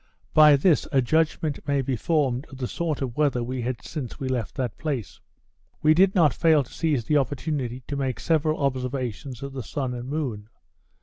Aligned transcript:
By 0.33 0.55
this 0.55 0.87
a 0.91 0.99
judgment 0.99 1.59
may 1.67 1.83
be 1.83 1.95
formed 1.95 2.47
of 2.49 2.57
the 2.57 2.67
sort 2.67 3.03
of 3.03 3.15
weather 3.17 3.43
we 3.43 3.61
had 3.61 3.83
since 3.85 4.19
we 4.19 4.27
left 4.27 4.55
that 4.55 4.79
place. 4.79 5.19
We 5.83 5.93
did 5.93 6.15
not 6.15 6.33
fail 6.33 6.63
to 6.63 6.73
seize 6.73 7.05
the 7.05 7.17
opportunity 7.17 7.83
to 7.87 7.95
make 7.95 8.19
several 8.19 8.59
observations 8.63 9.43
of 9.43 9.53
the 9.53 9.61
sun 9.61 9.93
and 9.93 10.09
moon. 10.09 10.49